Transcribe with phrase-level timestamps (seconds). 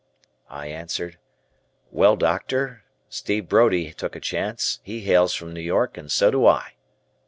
[0.49, 1.19] I answered:
[1.91, 6.47] "Well, Doctor, Steve Brodie took a chance; he hails from New York and so do
[6.47, 6.73] I."